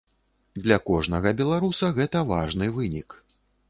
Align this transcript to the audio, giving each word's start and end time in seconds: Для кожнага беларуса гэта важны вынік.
Для 0.67 0.79
кожнага 0.87 1.35
беларуса 1.43 1.93
гэта 2.01 2.27
важны 2.35 2.75
вынік. 2.81 3.09